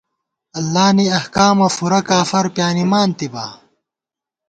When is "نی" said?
0.95-1.05